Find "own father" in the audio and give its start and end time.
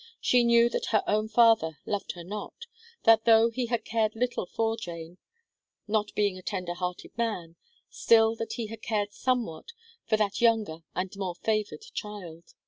1.05-1.77